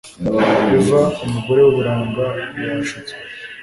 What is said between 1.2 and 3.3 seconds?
umugore w’uburanga yashutswe